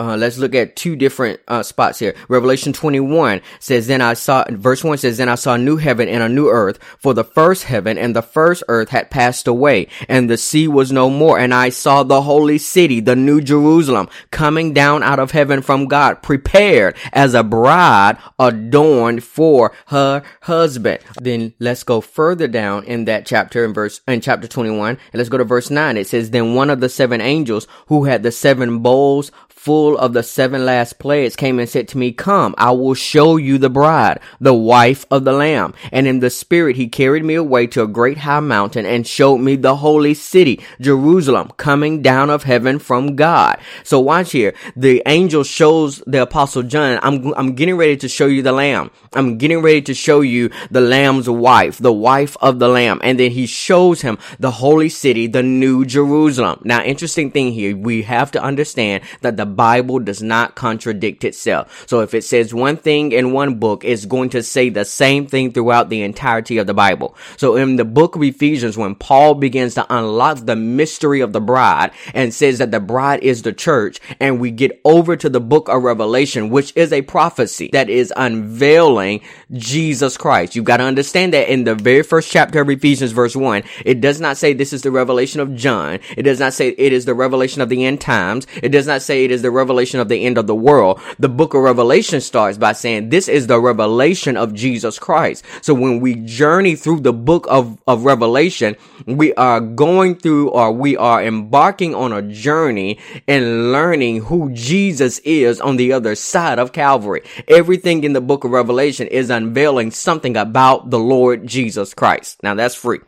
Uh, 0.02 0.18
let's 0.18 0.40
look 0.40 0.56
at 0.56 0.76
two 0.76 0.96
different 0.96 1.40
uh, 1.48 1.62
spots 1.62 2.00
here. 2.00 2.16
Revelation 2.28 2.74
21 2.74 3.40
says, 3.60 3.86
Then 3.86 4.02
I 4.02 4.16
saw, 4.16 4.44
verse 4.50 4.84
1 4.84 4.98
says, 4.98 5.18
Then 5.18 5.30
I 5.30 5.36
saw 5.36 5.54
a 5.54 5.60
new 5.60 5.78
heaven 5.78 6.10
and 6.10 6.24
a 6.24 6.30
new 6.30 6.50
earth, 6.50 6.80
for 6.98 7.14
the 7.14 7.24
first 7.24 7.66
heaven 7.66 8.00
and 8.00 8.16
the 8.16 8.24
first 8.24 8.64
earth 8.68 8.90
had 8.90 9.12
passed 9.12 9.48
away, 9.48 9.88
and 10.10 10.28
the 10.28 10.38
sea 10.38 10.68
was 10.68 10.92
no 10.92 11.08
more. 11.08 11.38
And 11.38 11.54
I 11.54 11.70
saw 11.70 12.02
the 12.02 12.24
holy 12.24 12.58
city, 12.58 13.00
the 13.00 13.16
new 13.16 13.42
Jerusalem, 13.42 14.10
coming 14.32 14.74
down 14.74 15.04
out 15.04 15.20
of 15.20 15.32
heaven 15.32 15.62
from 15.62 15.86
God, 15.88 16.24
prepared 16.24 16.98
as 17.14 17.36
a 17.36 17.44
bride 17.44 18.18
adorned 18.40 19.24
for 19.24 19.72
her 19.88 20.24
husband. 20.42 21.00
Then 21.22 21.54
let's 21.60 21.84
go 21.84 22.02
further 22.02 22.48
down 22.48 22.86
in 22.86 23.06
that 23.06 23.28
chapter 23.28 23.64
in 23.64 23.74
verse, 23.74 24.02
in 24.08 24.22
chapter 24.22 24.48
21, 24.48 24.90
and 24.90 25.00
let's 25.14 25.30
go 25.30 25.38
to 25.38 25.44
verse 25.44 25.70
9. 25.70 25.96
It 25.96 26.08
says, 26.08 26.32
Then 26.32 26.56
one 26.56 26.72
of 26.72 26.80
the 26.80 26.90
seven 26.90 27.22
angels 27.22 27.68
who 27.86 28.06
had 28.06 28.24
the 28.24 28.32
seven 28.32 28.80
bowls 28.80 29.32
full 29.62 29.96
of 29.96 30.14
the 30.14 30.24
seven 30.24 30.66
last 30.66 30.98
plagues 30.98 31.36
came 31.36 31.60
and 31.60 31.70
said 31.70 31.88
to 31.88 31.96
me, 31.96 32.12
Come, 32.12 32.56
I 32.58 32.72
will 32.72 32.96
show 32.96 33.38
you 33.38 33.60
the 33.60 33.70
bride, 33.70 34.20
the 34.40 34.56
wife 34.56 35.06
of 35.12 35.24
the 35.24 35.34
Lamb. 35.34 35.76
And 35.92 36.08
in 36.08 36.20
the 36.20 36.32
spirit 36.32 36.78
he 36.78 36.88
carried 36.88 37.24
me 37.24 37.36
away 37.36 37.68
to 37.68 37.84
a 37.84 37.88
great 37.88 38.18
high 38.18 38.40
mountain 38.40 38.88
and 38.88 39.06
showed 39.06 39.38
me 39.38 39.56
the 39.56 39.76
holy 39.76 40.16
city, 40.16 40.62
Jerusalem, 40.80 41.52
coming 41.58 42.02
down 42.02 42.32
of 42.32 42.42
heaven 42.42 42.80
from 42.80 43.16
God. 43.16 43.60
So 43.84 44.00
watch 44.00 44.32
here. 44.32 44.56
The 44.76 45.04
angel 45.06 45.44
shows 45.44 46.02
the 46.08 46.24
apostle 46.24 46.64
John, 46.64 47.00
I'm, 47.04 47.32
I'm 47.36 47.54
getting 47.54 47.78
ready 47.78 47.98
to 47.98 48.08
show 48.08 48.26
you 48.26 48.42
the 48.42 48.52
Lamb. 48.52 48.90
I'm 49.14 49.38
getting 49.38 49.62
ready 49.62 49.84
to 49.84 49.94
show 49.94 50.22
you 50.22 50.50
the 50.72 50.82
Lamb's 50.82 51.30
wife, 51.30 51.78
the 51.78 51.94
wife 51.94 52.36
of 52.42 52.58
the 52.58 52.68
Lamb. 52.68 53.00
And 53.04 53.20
then 53.20 53.30
he 53.30 53.46
shows 53.46 54.02
him 54.02 54.18
the 54.40 54.50
holy 54.50 54.90
city, 54.90 55.28
the 55.28 55.44
new 55.44 55.86
Jerusalem. 55.86 56.62
Now, 56.64 56.82
interesting 56.82 57.30
thing 57.30 57.52
here, 57.52 57.78
we 57.78 58.02
have 58.04 58.32
to 58.32 58.42
understand 58.42 59.04
that 59.22 59.38
the 59.38 59.51
Bible 59.52 60.00
does 60.00 60.24
not 60.24 60.56
contradict 60.56 61.24
itself. 61.24 61.86
So 61.88 62.00
if 62.00 62.14
it 62.14 62.24
says 62.24 62.54
one 62.54 62.78
thing 62.78 63.12
in 63.12 63.34
one 63.34 63.56
book, 63.56 63.86
it's 63.86 64.06
going 64.06 64.30
to 64.32 64.42
say 64.42 64.70
the 64.70 64.86
same 64.86 65.28
thing 65.28 65.52
throughout 65.52 65.90
the 65.90 66.02
entirety 66.02 66.58
of 66.58 66.68
the 66.68 66.74
Bible. 66.74 67.16
So 67.38 67.56
in 67.58 67.76
the 67.76 67.86
book 67.86 68.16
of 68.16 68.24
Ephesians, 68.24 68.78
when 68.78 68.96
Paul 68.96 69.36
begins 69.36 69.76
to 69.76 69.86
unlock 69.90 70.46
the 70.46 70.56
mystery 70.56 71.22
of 71.22 71.34
the 71.34 71.42
bride 71.42 71.92
and 72.14 72.34
says 72.34 72.60
that 72.60 72.72
the 72.72 72.80
bride 72.80 73.24
is 73.24 73.42
the 73.42 73.54
church, 73.54 74.00
and 74.20 74.40
we 74.40 74.52
get 74.52 74.80
over 74.86 75.16
to 75.18 75.30
the 75.30 75.42
book 75.42 75.68
of 75.68 75.84
Revelation, 75.84 76.50
which 76.50 76.72
is 76.76 76.94
a 76.94 77.02
prophecy 77.02 77.70
that 77.74 77.90
is 77.90 78.14
unveiling 78.16 79.22
Jesus 79.52 80.18
Christ. 80.18 80.56
You've 80.56 80.66
got 80.66 80.78
to 80.78 80.84
understand 80.84 81.34
that 81.34 81.50
in 81.50 81.64
the 81.64 81.76
very 81.76 82.04
first 82.04 82.32
chapter 82.32 82.62
of 82.62 82.70
Ephesians, 82.70 83.12
verse 83.12 83.36
1, 83.36 83.64
it 83.86 84.00
does 84.00 84.22
not 84.22 84.38
say 84.38 84.54
this 84.54 84.74
is 84.74 84.84
the 84.84 84.92
revelation 84.92 85.42
of 85.42 85.56
John. 85.56 86.00
It 86.16 86.24
does 86.24 86.40
not 86.40 86.54
say 86.54 86.70
it 86.70 86.94
is 86.94 87.06
the 87.06 87.14
revelation 87.14 87.62
of 87.62 87.70
the 87.70 87.86
end 87.86 88.00
times. 88.02 88.48
It 88.62 88.70
does 88.70 88.88
not 88.88 89.02
say 89.02 89.26
it 89.26 89.32
is 89.32 89.41
the 89.42 89.52
revelation 89.52 90.00
of 90.00 90.10
the 90.10 90.26
end 90.26 90.38
of 90.38 90.48
the 90.48 90.56
world. 90.56 91.00
The 91.20 91.30
book 91.30 91.54
of 91.54 91.62
Revelation 91.62 92.22
starts 92.22 92.58
by 92.58 92.74
saying 92.74 93.10
this 93.10 93.28
is 93.28 93.48
the 93.48 93.60
revelation 93.60 94.38
of 94.38 94.54
Jesus 94.54 95.00
Christ. 95.00 95.44
So 95.62 95.74
when 95.74 96.00
we 96.00 96.16
journey 96.16 96.76
through 96.76 97.02
the 97.02 97.14
book 97.14 97.46
of, 97.50 97.80
of 97.88 98.06
Revelation, 98.06 98.76
we 99.06 99.34
are 99.36 99.60
going 99.60 100.16
through 100.16 100.50
or 100.50 100.72
we 100.72 100.98
are 100.98 101.24
embarking 101.24 101.96
on 101.96 102.14
a 102.14 102.22
journey 102.22 103.00
and 103.28 103.72
learning 103.72 104.22
who 104.22 104.52
Jesus 104.54 105.20
is 105.20 105.60
on 105.62 105.78
the 105.78 105.94
other 105.94 106.16
side 106.16 106.60
of 106.60 106.72
Calvary. 106.72 107.22
Everything 107.48 108.04
in 108.04 108.14
the 108.14 108.22
book 108.22 108.44
of 108.44 108.52
Revelation 108.52 109.08
is 109.08 109.30
unveiling 109.30 109.92
something 109.92 110.38
about 110.38 110.90
the 110.90 111.00
Lord 111.00 111.46
Jesus 111.48 111.94
Christ. 111.94 112.42
Now 112.44 112.56
that's 112.56 112.76
free. 112.76 113.00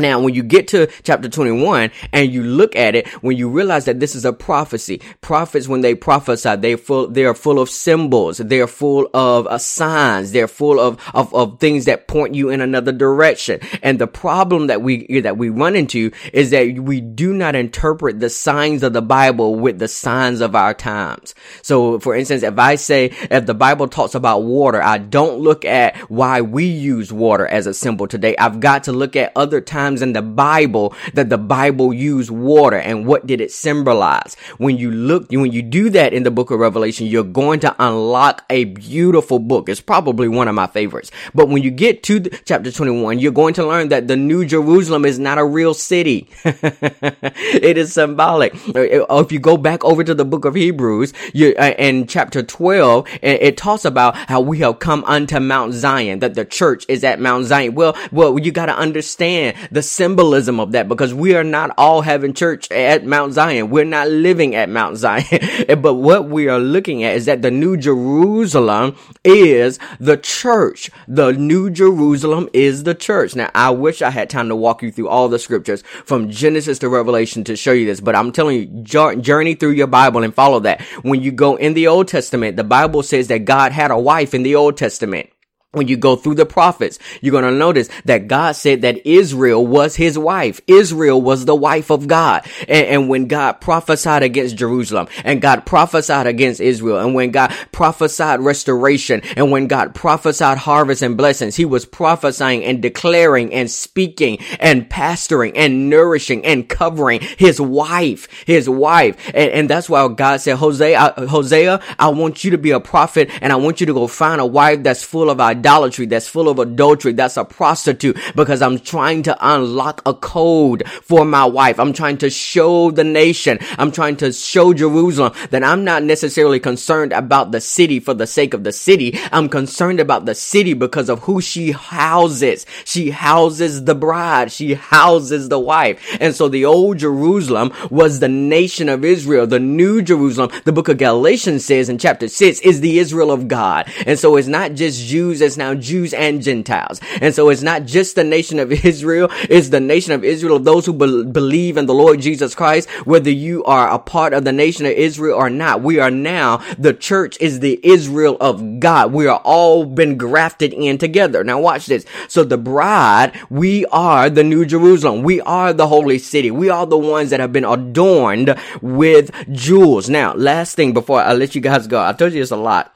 Now, 0.00 0.20
when 0.20 0.34
you 0.34 0.42
get 0.42 0.68
to 0.68 0.88
chapter 1.02 1.28
21 1.28 1.90
and 2.12 2.32
you 2.32 2.42
look 2.42 2.76
at 2.76 2.94
it, 2.94 3.08
when 3.22 3.36
you 3.36 3.48
realize 3.48 3.84
that 3.84 4.00
this 4.00 4.14
is 4.14 4.24
a 4.24 4.32
prophecy, 4.32 5.00
prophets, 5.20 5.68
when 5.68 5.80
they 5.80 5.94
prophesy, 5.94 6.56
they 6.56 6.76
full, 6.76 7.08
they 7.08 7.24
are 7.24 7.34
full 7.34 7.58
of 7.58 7.70
symbols. 7.70 8.38
They 8.38 8.60
are 8.60 8.66
full 8.66 9.08
of 9.14 9.46
uh, 9.46 9.58
signs. 9.58 10.32
They're 10.32 10.48
full 10.48 10.80
of, 10.80 10.98
of, 11.14 11.34
of 11.34 11.60
things 11.60 11.84
that 11.86 12.08
point 12.08 12.34
you 12.34 12.50
in 12.50 12.60
another 12.60 12.92
direction. 12.92 13.60
And 13.82 13.98
the 13.98 14.06
problem 14.06 14.68
that 14.68 14.82
we, 14.82 15.20
that 15.20 15.36
we 15.36 15.48
run 15.48 15.76
into 15.76 16.12
is 16.32 16.50
that 16.50 16.78
we 16.78 17.00
do 17.00 17.32
not 17.32 17.54
interpret 17.54 18.20
the 18.20 18.30
signs 18.30 18.82
of 18.82 18.92
the 18.92 19.02
Bible 19.02 19.56
with 19.56 19.78
the 19.78 19.88
signs 19.88 20.40
of 20.40 20.54
our 20.54 20.74
times. 20.74 21.34
So, 21.62 21.98
for 21.98 22.14
instance, 22.14 22.42
if 22.42 22.58
I 22.58 22.76
say, 22.76 23.12
if 23.30 23.46
the 23.46 23.54
Bible 23.54 23.88
talks 23.88 24.14
about 24.14 24.42
water, 24.42 24.82
I 24.82 24.98
don't 24.98 25.40
look 25.40 25.64
at 25.64 25.96
why 26.10 26.40
we 26.40 26.64
use 26.66 27.12
water 27.12 27.46
as 27.46 27.66
a 27.66 27.74
symbol 27.74 28.06
today. 28.06 28.36
I've 28.36 28.60
got 28.60 28.84
to 28.84 28.92
look 28.92 29.16
at 29.16 29.32
other 29.34 29.60
times 29.60 29.89
times 29.90 30.02
in 30.02 30.12
the 30.12 30.22
Bible 30.22 30.94
that 31.14 31.30
the 31.30 31.38
Bible 31.38 31.92
used 31.92 32.30
water 32.30 32.76
and 32.76 33.06
what 33.06 33.26
did 33.26 33.40
it 33.40 33.50
symbolize? 33.50 34.36
When 34.58 34.76
you 34.78 34.90
look, 34.92 35.30
when 35.30 35.50
you 35.50 35.62
do 35.62 35.90
that 35.90 36.12
in 36.12 36.22
the 36.22 36.30
book 36.30 36.52
of 36.52 36.60
Revelation, 36.60 37.06
you're 37.06 37.24
going 37.24 37.60
to 37.60 37.74
unlock 37.78 38.44
a 38.48 38.64
beautiful 38.64 39.40
book. 39.40 39.68
It's 39.68 39.80
probably 39.80 40.28
one 40.28 40.46
of 40.46 40.54
my 40.54 40.68
favorites. 40.68 41.10
But 41.34 41.48
when 41.48 41.62
you 41.62 41.70
get 41.72 42.04
to 42.04 42.20
chapter 42.44 42.70
21, 42.70 43.18
you're 43.18 43.32
going 43.32 43.54
to 43.54 43.66
learn 43.66 43.88
that 43.88 44.06
the 44.06 44.16
New 44.16 44.44
Jerusalem 44.44 45.04
is 45.04 45.18
not 45.18 45.38
a 45.38 45.44
real 45.44 45.74
city. 45.74 46.28
it 46.44 47.76
is 47.76 47.92
symbolic. 47.92 48.52
If 48.54 49.32
you 49.32 49.40
go 49.40 49.56
back 49.56 49.84
over 49.84 50.04
to 50.04 50.14
the 50.14 50.24
book 50.24 50.44
of 50.44 50.54
Hebrews, 50.54 51.12
you, 51.34 51.54
uh, 51.58 51.74
in 51.78 52.06
chapter 52.06 52.42
12, 52.42 53.08
it 53.22 53.56
talks 53.56 53.84
about 53.84 54.16
how 54.16 54.40
we 54.40 54.58
have 54.58 54.78
come 54.78 55.02
unto 55.04 55.40
Mount 55.40 55.72
Zion, 55.74 56.20
that 56.20 56.34
the 56.34 56.44
church 56.44 56.84
is 56.88 57.02
at 57.02 57.20
Mount 57.20 57.46
Zion. 57.46 57.74
Well, 57.74 57.96
well, 58.12 58.38
you 58.38 58.52
got 58.52 58.66
to 58.66 58.76
understand 58.76 59.56
the 59.70 59.82
symbolism 59.82 60.60
of 60.60 60.72
that 60.72 60.88
because 60.88 61.14
we 61.14 61.34
are 61.34 61.44
not 61.44 61.72
all 61.78 62.02
having 62.02 62.34
church 62.34 62.70
at 62.70 63.04
Mount 63.04 63.32
Zion. 63.34 63.70
We're 63.70 63.84
not 63.84 64.08
living 64.08 64.54
at 64.54 64.68
Mount 64.68 64.96
Zion. 64.96 65.24
but 65.80 65.94
what 65.94 66.28
we 66.28 66.48
are 66.48 66.58
looking 66.58 67.04
at 67.04 67.16
is 67.16 67.26
that 67.26 67.42
the 67.42 67.50
New 67.50 67.76
Jerusalem 67.76 68.96
is 69.24 69.78
the 69.98 70.16
church. 70.16 70.90
The 71.06 71.32
New 71.32 71.70
Jerusalem 71.70 72.48
is 72.52 72.84
the 72.84 72.94
church. 72.94 73.36
Now, 73.36 73.50
I 73.54 73.70
wish 73.70 74.02
I 74.02 74.10
had 74.10 74.30
time 74.30 74.48
to 74.48 74.56
walk 74.56 74.82
you 74.82 74.90
through 74.90 75.08
all 75.08 75.28
the 75.28 75.38
scriptures 75.38 75.82
from 76.04 76.30
Genesis 76.30 76.78
to 76.80 76.88
Revelation 76.88 77.44
to 77.44 77.56
show 77.56 77.72
you 77.72 77.86
this, 77.86 78.00
but 78.00 78.16
I'm 78.16 78.32
telling 78.32 78.56
you, 78.56 78.82
journey 78.84 79.54
through 79.54 79.72
your 79.72 79.86
Bible 79.86 80.22
and 80.22 80.34
follow 80.34 80.60
that. 80.60 80.80
When 81.02 81.22
you 81.22 81.32
go 81.32 81.56
in 81.56 81.74
the 81.74 81.86
Old 81.86 82.08
Testament, 82.08 82.56
the 82.56 82.64
Bible 82.64 83.02
says 83.02 83.28
that 83.28 83.44
God 83.44 83.72
had 83.72 83.90
a 83.90 83.98
wife 83.98 84.34
in 84.34 84.42
the 84.42 84.54
Old 84.54 84.76
Testament 84.76 85.30
when 85.72 85.86
you 85.86 85.96
go 85.96 86.16
through 86.16 86.34
the 86.34 86.46
prophets, 86.46 86.98
you're 87.20 87.30
going 87.30 87.44
to 87.44 87.52
notice 87.52 87.88
that 88.04 88.26
God 88.26 88.52
said 88.56 88.82
that 88.82 89.06
Israel 89.06 89.64
was 89.64 89.94
his 89.94 90.18
wife. 90.18 90.60
Israel 90.66 91.22
was 91.22 91.44
the 91.44 91.54
wife 91.54 91.90
of 91.90 92.08
God. 92.08 92.44
And, 92.62 92.86
and, 92.86 93.08
when 93.10 93.26
God 93.28 93.60
prophesied 93.60 94.22
against 94.22 94.56
Jerusalem 94.56 95.08
and 95.24 95.40
God 95.40 95.66
prophesied 95.66 96.26
against 96.26 96.60
Israel 96.60 96.98
and 96.98 97.14
when 97.14 97.30
God 97.30 97.52
prophesied 97.72 98.40
restoration 98.40 99.22
and 99.36 99.50
when 99.50 99.68
God 99.68 99.94
prophesied 99.94 100.58
harvest 100.58 101.02
and 101.02 101.16
blessings, 101.16 101.56
he 101.56 101.64
was 101.64 101.86
prophesying 101.86 102.64
and 102.64 102.82
declaring 102.82 103.52
and 103.52 103.70
speaking 103.70 104.38
and 104.58 104.88
pastoring 104.90 105.52
and 105.54 105.88
nourishing 105.88 106.44
and 106.44 106.68
covering 106.68 107.20
his 107.38 107.60
wife, 107.60 108.28
his 108.44 108.68
wife. 108.68 109.28
And, 109.28 109.50
and 109.50 109.70
that's 109.70 109.88
why 109.88 110.06
God 110.08 110.40
said, 110.40 110.56
Hosea, 110.56 111.14
Hosea, 111.28 111.80
I 111.98 112.08
want 112.08 112.44
you 112.44 112.50
to 112.52 112.58
be 112.58 112.72
a 112.72 112.80
prophet 112.80 113.30
and 113.40 113.52
I 113.52 113.56
want 113.56 113.80
you 113.80 113.86
to 113.86 113.94
go 113.94 114.06
find 114.08 114.40
a 114.40 114.46
wife 114.46 114.82
that's 114.82 115.02
full 115.02 115.30
of 115.30 115.40
idolatry, 115.60 116.06
that's 116.06 116.26
full 116.26 116.48
of 116.48 116.58
adultery, 116.58 117.12
that's 117.12 117.36
a 117.36 117.44
prostitute 117.44 118.18
because 118.34 118.62
I'm 118.62 118.78
trying 118.78 119.22
to 119.24 119.36
unlock 119.40 120.00
a 120.06 120.14
code 120.14 120.88
for 121.02 121.24
my 121.24 121.44
wife. 121.44 121.78
I'm 121.78 121.92
trying 121.92 122.18
to 122.18 122.30
show 122.30 122.90
the 122.90 123.04
nation. 123.04 123.58
I'm 123.78 123.92
trying 123.92 124.16
to 124.16 124.32
show 124.32 124.72
Jerusalem 124.72 125.34
that 125.50 125.62
I'm 125.62 125.84
not 125.84 126.02
necessarily 126.02 126.60
concerned 126.60 127.12
about 127.12 127.52
the 127.52 127.60
city 127.60 128.00
for 128.00 128.14
the 128.14 128.26
sake 128.26 128.54
of 128.54 128.64
the 128.64 128.72
city. 128.72 129.18
I'm 129.30 129.48
concerned 129.48 130.00
about 130.00 130.24
the 130.24 130.34
city 130.34 130.72
because 130.72 131.08
of 131.10 131.20
who 131.20 131.40
she 131.40 131.72
houses. 131.72 132.64
She 132.84 133.10
houses 133.10 133.84
the 133.84 133.94
bride. 133.94 134.50
She 134.50 134.74
houses 134.74 135.48
the 135.48 135.58
wife. 135.58 136.16
And 136.20 136.34
so 136.34 136.48
the 136.48 136.64
old 136.64 136.98
Jerusalem 136.98 137.72
was 137.90 138.20
the 138.20 138.28
nation 138.28 138.88
of 138.88 139.04
Israel. 139.04 139.46
The 139.46 139.60
new 139.60 140.00
Jerusalem, 140.00 140.50
the 140.64 140.72
book 140.72 140.88
of 140.88 140.96
Galatians 140.98 141.64
says 141.64 141.88
in 141.88 141.98
chapter 141.98 142.28
six 142.28 142.60
is 142.60 142.80
the 142.80 142.98
Israel 142.98 143.30
of 143.30 143.46
God. 143.46 143.92
And 144.06 144.18
so 144.18 144.36
it's 144.36 144.48
not 144.48 144.72
just 144.74 145.06
Jews 145.06 145.42
is 145.50 145.58
now 145.58 145.74
Jews 145.74 146.14
and 146.14 146.42
Gentiles. 146.42 147.00
And 147.20 147.34
so 147.34 147.48
it's 147.48 147.62
not 147.62 147.84
just 147.84 148.14
the 148.14 148.24
nation 148.24 148.58
of 148.58 148.72
Israel, 148.84 149.28
it's 149.42 149.68
the 149.68 149.80
nation 149.80 150.12
of 150.12 150.24
Israel 150.24 150.56
of 150.56 150.64
those 150.64 150.86
who 150.86 150.92
be- 150.92 151.24
believe 151.24 151.76
in 151.76 151.86
the 151.86 151.94
Lord 151.94 152.20
Jesus 152.20 152.54
Christ, 152.54 152.88
whether 153.04 153.30
you 153.30 153.64
are 153.64 153.90
a 153.90 153.98
part 153.98 154.32
of 154.32 154.44
the 154.44 154.52
nation 154.52 154.86
of 154.86 154.92
Israel 154.92 155.36
or 155.36 155.50
not. 155.50 155.82
We 155.82 155.98
are 155.98 156.10
now, 156.10 156.58
the 156.78 156.94
church 156.94 157.36
is 157.40 157.60
the 157.60 157.80
Israel 157.82 158.36
of 158.40 158.80
God. 158.80 159.12
We 159.12 159.26
are 159.26 159.40
all 159.44 159.84
been 159.84 160.16
grafted 160.16 160.72
in 160.72 160.98
together. 160.98 161.42
Now 161.42 161.60
watch 161.60 161.86
this. 161.86 162.06
So 162.28 162.44
the 162.44 162.58
bride, 162.58 163.32
we 163.50 163.86
are 163.86 164.30
the 164.30 164.44
new 164.44 164.64
Jerusalem. 164.64 165.22
We 165.22 165.40
are 165.40 165.72
the 165.72 165.88
holy 165.88 166.18
city. 166.18 166.50
We 166.50 166.70
are 166.70 166.86
the 166.86 166.98
ones 166.98 167.30
that 167.30 167.40
have 167.40 167.52
been 167.52 167.64
adorned 167.64 168.56
with 168.80 169.30
jewels. 169.52 170.08
Now, 170.08 170.34
last 170.34 170.76
thing 170.76 170.92
before 170.92 171.20
I 171.20 171.32
let 171.32 171.54
you 171.54 171.60
guys 171.60 171.86
go, 171.86 172.02
I 172.02 172.12
told 172.12 172.32
you 172.32 172.40
this 172.40 172.50
a 172.50 172.56
lot. 172.56 172.94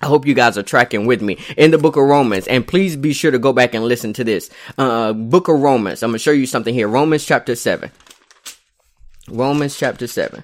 I 0.00 0.06
hope 0.06 0.26
you 0.26 0.34
guys 0.34 0.56
are 0.56 0.62
tracking 0.62 1.06
with 1.06 1.20
me 1.20 1.38
in 1.56 1.70
the 1.70 1.78
book 1.78 1.96
of 1.96 2.04
Romans. 2.04 2.46
And 2.46 2.66
please 2.66 2.96
be 2.96 3.12
sure 3.12 3.30
to 3.30 3.38
go 3.38 3.52
back 3.52 3.74
and 3.74 3.84
listen 3.84 4.12
to 4.14 4.24
this. 4.24 4.50
Uh, 4.78 5.12
book 5.12 5.48
of 5.48 5.60
Romans. 5.60 6.02
I'm 6.02 6.10
going 6.10 6.18
to 6.18 6.22
show 6.22 6.30
you 6.30 6.46
something 6.46 6.72
here. 6.72 6.88
Romans 6.88 7.24
chapter 7.24 7.54
7. 7.54 7.90
Romans 9.28 9.76
chapter 9.76 10.06
7. 10.06 10.42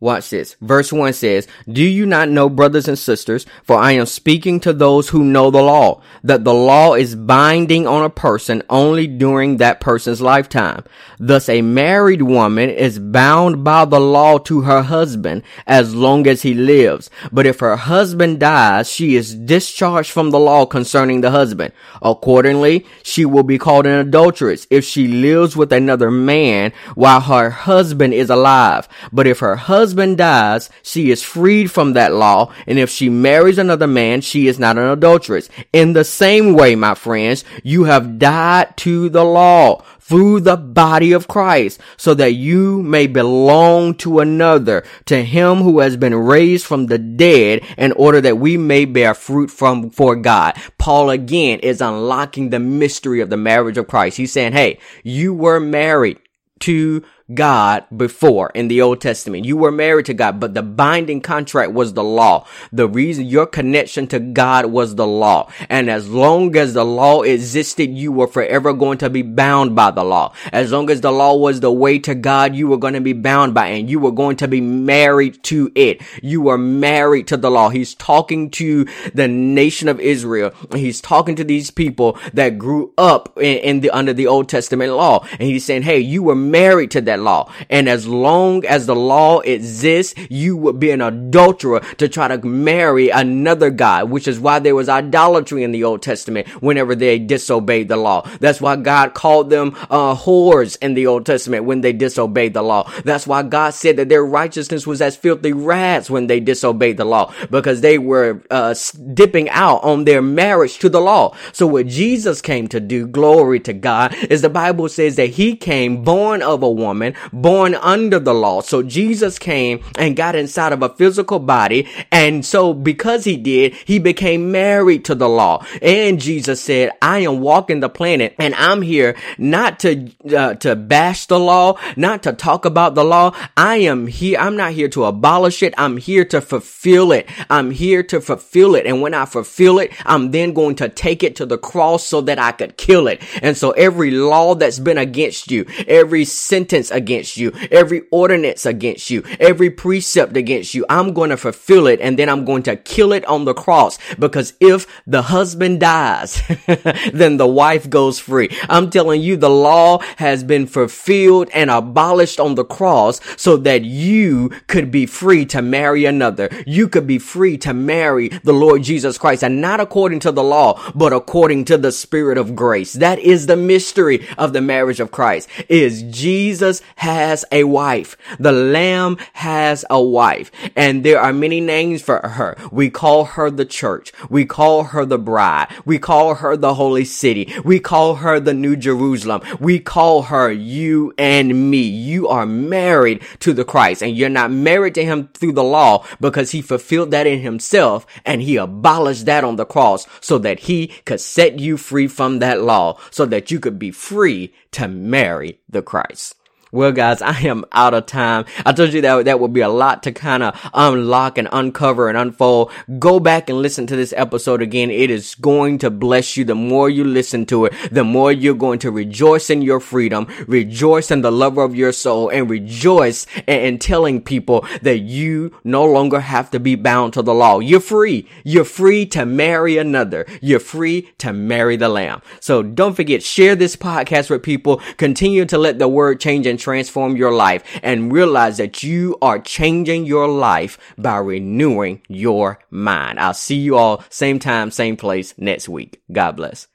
Watch 0.00 0.30
this. 0.30 0.54
Verse 0.60 0.92
1 0.92 1.12
says, 1.12 1.48
Do 1.66 1.82
you 1.82 2.06
not 2.06 2.28
know, 2.28 2.48
brothers 2.48 2.86
and 2.86 2.96
sisters, 2.96 3.46
for 3.64 3.76
I 3.76 3.92
am 3.92 4.06
speaking 4.06 4.60
to 4.60 4.72
those 4.72 5.08
who 5.08 5.24
know 5.24 5.50
the 5.50 5.60
law, 5.60 6.02
that 6.22 6.44
the 6.44 6.54
law 6.54 6.94
is 6.94 7.16
binding 7.16 7.84
on 7.88 8.04
a 8.04 8.10
person 8.10 8.62
only 8.70 9.08
during 9.08 9.56
that 9.56 9.80
person's 9.80 10.20
lifetime. 10.20 10.84
Thus, 11.18 11.48
a 11.48 11.62
married 11.62 12.22
woman 12.22 12.70
is 12.70 13.00
bound 13.00 13.64
by 13.64 13.86
the 13.86 13.98
law 13.98 14.38
to 14.38 14.60
her 14.60 14.82
husband 14.82 15.42
as 15.66 15.96
long 15.96 16.28
as 16.28 16.42
he 16.42 16.54
lives. 16.54 17.10
But 17.32 17.46
if 17.46 17.58
her 17.58 17.74
husband 17.74 18.38
dies, 18.38 18.88
she 18.88 19.16
is 19.16 19.34
discharged 19.34 20.12
from 20.12 20.30
the 20.30 20.38
law 20.38 20.64
concerning 20.64 21.22
the 21.22 21.32
husband. 21.32 21.72
Accordingly, 22.00 22.86
she 23.02 23.24
will 23.24 23.42
be 23.42 23.58
called 23.58 23.84
an 23.84 23.98
adulteress 23.98 24.68
if 24.70 24.84
she 24.84 25.08
lives 25.08 25.56
with 25.56 25.72
another 25.72 26.12
man 26.12 26.72
while 26.94 27.22
her 27.22 27.50
husband 27.50 28.14
is 28.14 28.30
alive. 28.30 28.88
But 29.12 29.26
if 29.26 29.40
her 29.40 29.56
husband 29.56 29.87
husband 29.88 30.18
dies, 30.18 30.68
she 30.82 31.10
is 31.10 31.22
freed 31.22 31.70
from 31.70 31.94
that 31.94 32.12
law. 32.12 32.52
And 32.66 32.78
if 32.78 32.90
she 32.90 33.08
marries 33.08 33.56
another 33.56 33.86
man, 33.86 34.20
she 34.20 34.46
is 34.46 34.58
not 34.58 34.76
an 34.76 34.84
adulteress. 34.84 35.48
In 35.72 35.94
the 35.94 36.04
same 36.04 36.52
way, 36.52 36.74
my 36.74 36.94
friends, 36.94 37.42
you 37.62 37.84
have 37.84 38.18
died 38.18 38.76
to 38.78 39.08
the 39.08 39.24
law 39.24 39.82
through 39.98 40.40
the 40.40 40.58
body 40.58 41.12
of 41.12 41.26
Christ 41.26 41.80
so 41.96 42.12
that 42.14 42.32
you 42.32 42.82
may 42.82 43.06
belong 43.06 43.94
to 43.96 44.20
another, 44.20 44.84
to 45.06 45.24
him 45.24 45.58
who 45.58 45.78
has 45.78 45.96
been 45.96 46.14
raised 46.14 46.66
from 46.66 46.86
the 46.86 46.98
dead 46.98 47.62
in 47.78 47.92
order 47.92 48.20
that 48.20 48.36
we 48.36 48.58
may 48.58 48.84
bear 48.84 49.14
fruit 49.14 49.50
from 49.50 49.88
for 49.88 50.16
God. 50.16 50.54
Paul 50.76 51.08
again 51.08 51.60
is 51.60 51.80
unlocking 51.80 52.50
the 52.50 52.58
mystery 52.58 53.22
of 53.22 53.30
the 53.30 53.38
marriage 53.38 53.78
of 53.78 53.88
Christ. 53.88 54.18
He's 54.18 54.32
saying, 54.32 54.52
Hey, 54.52 54.80
you 55.02 55.32
were 55.32 55.60
married 55.60 56.18
to 56.60 57.02
God 57.32 57.84
before 57.94 58.50
in 58.54 58.68
the 58.68 58.80
Old 58.80 59.00
Testament. 59.00 59.44
You 59.44 59.56
were 59.56 59.70
married 59.70 60.06
to 60.06 60.14
God, 60.14 60.40
but 60.40 60.54
the 60.54 60.62
binding 60.62 61.20
contract 61.20 61.72
was 61.72 61.92
the 61.92 62.04
law. 62.04 62.46
The 62.72 62.88
reason 62.88 63.26
your 63.26 63.46
connection 63.46 64.06
to 64.08 64.18
God 64.18 64.66
was 64.66 64.94
the 64.94 65.06
law. 65.06 65.50
And 65.68 65.90
as 65.90 66.08
long 66.08 66.56
as 66.56 66.74
the 66.74 66.84
law 66.84 67.22
existed, 67.22 67.90
you 67.90 68.12
were 68.12 68.26
forever 68.26 68.72
going 68.72 68.98
to 68.98 69.10
be 69.10 69.22
bound 69.22 69.76
by 69.76 69.90
the 69.90 70.04
law. 70.04 70.32
As 70.52 70.72
long 70.72 70.90
as 70.90 71.00
the 71.00 71.12
law 71.12 71.36
was 71.36 71.60
the 71.60 71.72
way 71.72 71.98
to 72.00 72.14
God, 72.14 72.54
you 72.54 72.66
were 72.68 72.78
going 72.78 72.94
to 72.94 73.00
be 73.00 73.12
bound 73.12 73.54
by 73.54 73.68
it 73.68 73.80
and 73.80 73.90
you 73.90 74.00
were 74.00 74.12
going 74.12 74.36
to 74.36 74.48
be 74.48 74.60
married 74.60 75.42
to 75.44 75.70
it. 75.74 76.00
You 76.22 76.40
were 76.40 76.58
married 76.58 77.26
to 77.28 77.36
the 77.36 77.50
law. 77.50 77.68
He's 77.68 77.94
talking 77.94 78.50
to 78.52 78.86
the 79.12 79.28
nation 79.28 79.88
of 79.88 80.00
Israel. 80.00 80.52
He's 80.74 81.00
talking 81.00 81.36
to 81.36 81.44
these 81.44 81.70
people 81.70 82.18
that 82.32 82.58
grew 82.58 82.92
up 82.96 83.36
in, 83.36 83.58
in 83.58 83.80
the, 83.80 83.90
under 83.90 84.12
the 84.12 84.26
Old 84.26 84.48
Testament 84.48 84.92
law. 84.92 85.26
And 85.32 85.42
he's 85.42 85.64
saying, 85.64 85.82
Hey, 85.82 85.98
you 85.98 86.22
were 86.22 86.34
married 86.34 86.90
to 86.92 87.00
that 87.02 87.17
that 87.18 87.24
law. 87.24 87.52
And 87.68 87.88
as 87.88 88.06
long 88.06 88.64
as 88.64 88.86
the 88.86 88.96
law 88.96 89.40
exists, 89.40 90.14
you 90.30 90.56
would 90.56 90.78
be 90.78 90.90
an 90.90 91.00
adulterer 91.00 91.80
to 91.98 92.08
try 92.08 92.28
to 92.28 92.46
marry 92.46 93.10
another 93.10 93.70
God, 93.70 94.10
which 94.10 94.28
is 94.28 94.40
why 94.40 94.58
there 94.58 94.74
was 94.74 94.88
idolatry 94.88 95.62
in 95.62 95.72
the 95.72 95.84
Old 95.84 96.02
Testament 96.02 96.48
whenever 96.62 96.94
they 96.94 97.18
disobeyed 97.18 97.88
the 97.88 97.96
law. 97.96 98.28
That's 98.40 98.60
why 98.60 98.76
God 98.76 99.14
called 99.14 99.50
them 99.50 99.76
uh, 99.90 100.14
whores 100.14 100.76
in 100.80 100.94
the 100.94 101.06
Old 101.06 101.26
Testament 101.26 101.64
when 101.64 101.80
they 101.80 101.92
disobeyed 101.92 102.54
the 102.54 102.62
law. 102.62 102.90
That's 103.04 103.26
why 103.26 103.42
God 103.42 103.70
said 103.70 103.96
that 103.96 104.08
their 104.08 104.24
righteousness 104.24 104.86
was 104.86 105.02
as 105.02 105.16
filthy 105.16 105.52
rats 105.52 106.10
when 106.10 106.26
they 106.26 106.40
disobeyed 106.40 106.96
the 106.96 107.04
law 107.04 107.32
because 107.50 107.80
they 107.80 107.98
were 107.98 108.42
uh, 108.50 108.74
dipping 109.14 109.48
out 109.50 109.82
on 109.84 110.04
their 110.04 110.22
marriage 110.22 110.78
to 110.78 110.88
the 110.88 111.00
law. 111.00 111.34
So 111.52 111.66
what 111.66 111.86
Jesus 111.86 112.40
came 112.40 112.68
to 112.68 112.80
do, 112.80 113.06
glory 113.06 113.60
to 113.60 113.72
God, 113.72 114.14
is 114.30 114.42
the 114.42 114.48
Bible 114.48 114.88
says 114.88 115.16
that 115.16 115.30
he 115.30 115.56
came 115.56 116.04
born 116.04 116.42
of 116.42 116.62
a 116.62 116.70
woman 116.70 117.07
born 117.32 117.74
under 117.74 118.18
the 118.18 118.34
law. 118.34 118.60
So 118.60 118.82
Jesus 118.82 119.38
came 119.38 119.82
and 119.98 120.16
got 120.16 120.34
inside 120.34 120.72
of 120.72 120.82
a 120.82 120.88
physical 120.88 121.38
body. 121.38 121.88
And 122.10 122.44
so 122.44 122.74
because 122.74 123.24
he 123.24 123.36
did, 123.36 123.74
he 123.74 123.98
became 123.98 124.52
married 124.52 125.04
to 125.06 125.14
the 125.14 125.28
law. 125.28 125.64
And 125.82 126.20
Jesus 126.20 126.60
said, 126.60 126.90
I 127.02 127.20
am 127.20 127.40
walking 127.40 127.80
the 127.80 127.88
planet 127.88 128.34
and 128.38 128.54
I'm 128.54 128.82
here 128.82 129.16
not 129.36 129.80
to, 129.80 130.10
uh, 130.36 130.54
to 130.54 130.76
bash 130.76 131.26
the 131.26 131.38
law, 131.38 131.78
not 131.96 132.22
to 132.24 132.32
talk 132.32 132.64
about 132.64 132.94
the 132.94 133.04
law. 133.04 133.34
I 133.56 133.76
am 133.76 134.06
here. 134.06 134.38
I'm 134.38 134.56
not 134.56 134.72
here 134.72 134.88
to 134.90 135.04
abolish 135.04 135.62
it. 135.62 135.74
I'm 135.76 135.96
here 135.96 136.24
to 136.26 136.40
fulfill 136.40 137.12
it. 137.12 137.28
I'm 137.50 137.70
here 137.70 138.02
to 138.04 138.20
fulfill 138.20 138.74
it. 138.74 138.86
And 138.86 139.00
when 139.02 139.14
I 139.14 139.24
fulfill 139.24 139.78
it, 139.78 139.92
I'm 140.04 140.30
then 140.30 140.52
going 140.52 140.76
to 140.76 140.88
take 140.88 141.22
it 141.22 141.36
to 141.36 141.46
the 141.46 141.58
cross 141.58 142.04
so 142.04 142.20
that 142.22 142.38
I 142.38 142.52
could 142.52 142.76
kill 142.76 143.08
it. 143.08 143.22
And 143.42 143.56
so 143.56 143.70
every 143.72 144.10
law 144.10 144.54
that's 144.54 144.78
been 144.78 144.98
against 144.98 145.50
you, 145.50 145.66
every 145.86 146.24
sentence 146.24 146.90
against 146.98 147.36
you, 147.36 147.52
every 147.70 148.02
ordinance 148.10 148.66
against 148.66 149.08
you, 149.08 149.22
every 149.40 149.70
precept 149.70 150.36
against 150.36 150.74
you, 150.74 150.84
I'm 150.90 151.14
going 151.14 151.30
to 151.30 151.36
fulfill 151.36 151.86
it 151.86 152.00
and 152.00 152.18
then 152.18 152.28
I'm 152.28 152.44
going 152.44 152.64
to 152.64 152.76
kill 152.76 153.12
it 153.12 153.24
on 153.24 153.46
the 153.46 153.54
cross 153.54 153.98
because 154.18 154.52
if 154.60 154.86
the 155.06 155.22
husband 155.22 155.80
dies, 155.80 156.42
then 157.12 157.38
the 157.38 157.46
wife 157.46 157.88
goes 157.88 158.18
free. 158.18 158.50
I'm 158.68 158.90
telling 158.90 159.22
you, 159.22 159.36
the 159.36 159.48
law 159.48 160.00
has 160.16 160.44
been 160.44 160.66
fulfilled 160.66 161.48
and 161.54 161.70
abolished 161.70 162.40
on 162.40 162.56
the 162.56 162.64
cross 162.64 163.20
so 163.36 163.56
that 163.58 163.84
you 163.84 164.50
could 164.66 164.90
be 164.90 165.06
free 165.06 165.46
to 165.46 165.62
marry 165.62 166.04
another. 166.04 166.50
You 166.66 166.88
could 166.88 167.06
be 167.06 167.18
free 167.18 167.56
to 167.58 167.72
marry 167.72 168.28
the 168.28 168.52
Lord 168.52 168.82
Jesus 168.82 169.16
Christ 169.16 169.44
and 169.44 169.60
not 169.60 169.80
according 169.80 170.20
to 170.20 170.32
the 170.32 170.42
law, 170.42 170.82
but 170.94 171.12
according 171.12 171.66
to 171.66 171.78
the 171.78 171.92
spirit 171.92 172.36
of 172.36 172.56
grace. 172.56 172.92
That 172.94 173.20
is 173.20 173.46
the 173.46 173.56
mystery 173.56 174.26
of 174.36 174.52
the 174.52 174.60
marriage 174.60 174.98
of 174.98 175.12
Christ 175.12 175.48
is 175.68 176.02
Jesus 176.02 176.82
has 176.96 177.44
a 177.52 177.64
wife. 177.64 178.16
The 178.38 178.52
lamb 178.52 179.18
has 179.34 179.84
a 179.90 180.00
wife 180.02 180.50
and 180.76 181.04
there 181.04 181.20
are 181.20 181.32
many 181.32 181.60
names 181.60 182.02
for 182.02 182.18
her. 182.18 182.56
We 182.70 182.90
call 182.90 183.24
her 183.24 183.50
the 183.50 183.64
church. 183.64 184.12
We 184.28 184.44
call 184.44 184.84
her 184.84 185.04
the 185.04 185.18
bride. 185.18 185.68
We 185.84 185.98
call 185.98 186.36
her 186.36 186.56
the 186.56 186.74
holy 186.74 187.04
city. 187.04 187.54
We 187.64 187.80
call 187.80 188.16
her 188.16 188.40
the 188.40 188.54
new 188.54 188.76
Jerusalem. 188.76 189.42
We 189.60 189.80
call 189.80 190.22
her 190.22 190.50
you 190.50 191.12
and 191.18 191.70
me. 191.70 191.82
You 191.82 192.28
are 192.28 192.46
married 192.46 193.22
to 193.40 193.52
the 193.52 193.64
Christ 193.64 194.02
and 194.02 194.16
you're 194.16 194.28
not 194.28 194.50
married 194.50 194.94
to 194.96 195.04
him 195.04 195.28
through 195.34 195.52
the 195.52 195.64
law 195.64 196.04
because 196.20 196.50
he 196.50 196.62
fulfilled 196.62 197.10
that 197.10 197.26
in 197.26 197.40
himself 197.40 198.06
and 198.24 198.42
he 198.42 198.56
abolished 198.56 199.26
that 199.26 199.44
on 199.44 199.56
the 199.56 199.64
cross 199.64 200.06
so 200.20 200.38
that 200.38 200.60
he 200.60 200.88
could 201.04 201.20
set 201.20 201.58
you 201.58 201.76
free 201.76 202.08
from 202.08 202.38
that 202.38 202.62
law 202.62 202.98
so 203.10 203.26
that 203.26 203.50
you 203.50 203.60
could 203.60 203.78
be 203.78 203.90
free 203.90 204.52
to 204.72 204.88
marry 204.88 205.60
the 205.68 205.82
Christ. 205.82 206.34
Well, 206.70 206.92
guys, 206.92 207.22
I 207.28 207.38
am 207.40 207.64
out 207.72 207.94
of 207.94 208.06
time. 208.06 208.44
I 208.64 208.72
told 208.72 208.92
you 208.92 209.00
that 209.00 209.24
that 209.24 209.40
would 209.40 209.52
be 209.52 209.60
a 209.60 209.68
lot 209.68 210.02
to 210.02 210.12
kind 210.12 210.42
of 210.42 210.70
unlock 210.74 211.38
and 211.38 211.48
uncover 211.52 212.08
and 212.08 212.18
unfold. 212.18 212.72
Go 212.98 213.20
back 213.20 213.48
and 213.48 213.60
listen 213.60 213.86
to 213.86 213.96
this 213.96 214.12
episode 214.16 214.62
again. 214.62 214.90
It 214.90 215.10
is 215.10 215.34
going 215.34 215.78
to 215.78 215.90
bless 215.90 216.36
you. 216.36 216.44
The 216.44 216.54
more 216.54 216.90
you 216.90 217.04
listen 217.04 217.46
to 217.46 217.66
it, 217.66 217.74
the 217.90 218.04
more 218.04 218.32
you're 218.32 218.54
going 218.54 218.80
to 218.80 218.90
rejoice 218.90 219.50
in 219.50 219.62
your 219.62 219.80
freedom, 219.80 220.26
rejoice 220.46 221.10
in 221.10 221.22
the 221.22 221.32
lover 221.32 221.62
of 221.62 221.74
your 221.74 221.92
soul, 221.92 222.28
and 222.28 222.50
rejoice 222.50 223.26
in, 223.46 223.60
in 223.60 223.78
telling 223.78 224.22
people 224.22 224.66
that 224.82 224.98
you 224.98 225.54
no 225.64 225.84
longer 225.84 226.20
have 226.20 226.50
to 226.50 226.60
be 226.60 226.74
bound 226.74 227.12
to 227.14 227.22
the 227.22 227.34
law. 227.34 227.60
You're 227.60 227.80
free. 227.80 228.28
You're 228.44 228.64
free 228.64 229.06
to 229.06 229.24
marry 229.24 229.78
another. 229.78 230.26
You're 230.40 230.60
free 230.60 231.12
to 231.18 231.32
marry 231.32 231.76
the 231.76 231.88
lamb. 231.88 232.22
So 232.40 232.62
don't 232.62 232.94
forget, 232.94 233.22
share 233.22 233.56
this 233.56 233.76
podcast 233.76 234.30
with 234.30 234.42
people. 234.42 234.82
Continue 234.96 235.44
to 235.46 235.58
let 235.58 235.78
the 235.78 235.88
word 235.88 236.20
change 236.20 236.46
transform 236.58 237.16
your 237.16 237.32
life 237.32 237.62
and 237.82 238.12
realize 238.12 238.58
that 238.58 238.82
you 238.82 239.16
are 239.22 239.38
changing 239.38 240.04
your 240.04 240.28
life 240.28 240.78
by 240.98 241.18
renewing 241.18 242.02
your 242.08 242.58
mind. 242.70 243.18
I'll 243.18 243.34
see 243.34 243.56
you 243.56 243.76
all 243.76 244.04
same 244.10 244.38
time, 244.38 244.70
same 244.70 244.96
place 244.96 245.34
next 245.38 245.68
week. 245.68 246.02
God 246.12 246.36
bless. 246.36 246.68